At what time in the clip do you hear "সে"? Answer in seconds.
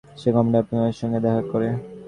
0.19-0.29